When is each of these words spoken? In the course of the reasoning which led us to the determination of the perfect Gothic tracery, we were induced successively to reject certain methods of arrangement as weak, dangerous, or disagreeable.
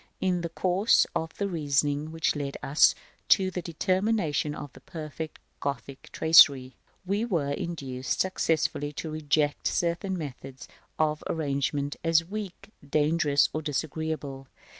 In 0.19 0.41
the 0.41 0.49
course 0.49 1.05
of 1.15 1.37
the 1.37 1.47
reasoning 1.47 2.11
which 2.11 2.35
led 2.35 2.57
us 2.63 2.95
to 3.29 3.51
the 3.51 3.61
determination 3.61 4.55
of 4.55 4.73
the 4.73 4.79
perfect 4.81 5.37
Gothic 5.59 6.09
tracery, 6.11 6.73
we 7.05 7.23
were 7.23 7.51
induced 7.51 8.19
successively 8.19 8.91
to 8.93 9.11
reject 9.11 9.67
certain 9.67 10.17
methods 10.17 10.67
of 10.97 11.23
arrangement 11.29 11.97
as 12.03 12.25
weak, 12.25 12.71
dangerous, 12.89 13.49
or 13.53 13.61
disagreeable. 13.61 14.47